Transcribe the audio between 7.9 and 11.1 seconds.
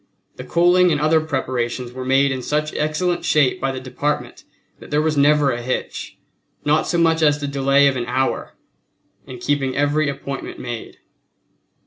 an hour, in keeping every appointment made.